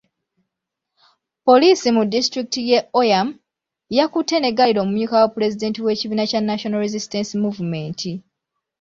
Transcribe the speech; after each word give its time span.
Poliisi 1.45 1.87
mu 1.95 2.03
disitulikiti 2.13 2.61
y'e 2.69 2.79
Oyam, 2.99 3.27
yakutte 3.97 4.35
n'eggalira 4.39 4.79
omumyuka 4.81 5.15
wa 5.21 5.31
Pulezidenti 5.33 5.79
w'ekibiina 5.85 6.23
kya 6.29 6.41
National 6.41 6.83
Resistance 6.85 7.31
Movement. 7.43 7.99